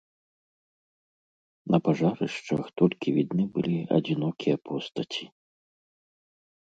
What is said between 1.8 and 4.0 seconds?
пажарышчах толькі відны былі